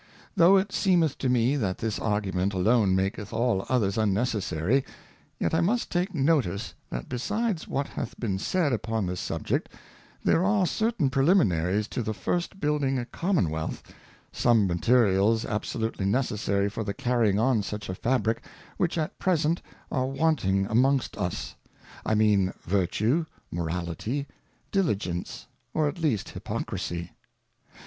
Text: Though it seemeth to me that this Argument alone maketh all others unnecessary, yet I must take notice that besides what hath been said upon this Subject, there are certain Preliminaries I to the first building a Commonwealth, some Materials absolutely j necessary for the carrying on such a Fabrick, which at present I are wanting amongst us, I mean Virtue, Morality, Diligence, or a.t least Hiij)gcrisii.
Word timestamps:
Though 0.35 0.57
it 0.57 0.71
seemeth 0.71 1.19
to 1.19 1.29
me 1.29 1.55
that 1.57 1.77
this 1.77 1.99
Argument 1.99 2.55
alone 2.55 2.95
maketh 2.95 3.31
all 3.31 3.67
others 3.69 3.99
unnecessary, 3.99 4.83
yet 5.39 5.53
I 5.53 5.61
must 5.61 5.91
take 5.91 6.11
notice 6.15 6.73
that 6.89 7.07
besides 7.07 7.67
what 7.67 7.89
hath 7.89 8.19
been 8.19 8.39
said 8.39 8.73
upon 8.73 9.05
this 9.05 9.19
Subject, 9.19 9.69
there 10.23 10.43
are 10.43 10.65
certain 10.65 11.11
Preliminaries 11.11 11.85
I 11.85 11.89
to 11.93 12.01
the 12.01 12.15
first 12.15 12.59
building 12.59 12.97
a 12.97 13.05
Commonwealth, 13.05 13.83
some 14.31 14.65
Materials 14.65 15.45
absolutely 15.45 16.05
j 16.05 16.09
necessary 16.09 16.67
for 16.67 16.83
the 16.83 16.95
carrying 16.95 17.37
on 17.37 17.61
such 17.61 17.87
a 17.87 17.93
Fabrick, 17.93 18.43
which 18.77 18.97
at 18.97 19.19
present 19.19 19.61
I 19.91 19.97
are 19.97 20.07
wanting 20.07 20.65
amongst 20.65 21.15
us, 21.15 21.53
I 22.03 22.15
mean 22.15 22.53
Virtue, 22.63 23.27
Morality, 23.51 24.25
Diligence, 24.71 25.45
or 25.75 25.87
a.t 25.87 26.01
least 26.01 26.33
Hiij)gcrisii. 26.33 27.11